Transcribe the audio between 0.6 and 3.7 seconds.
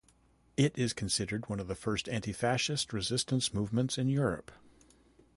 is considered one of the first anti-fascist resistance